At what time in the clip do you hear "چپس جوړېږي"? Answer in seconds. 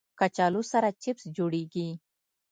1.01-1.89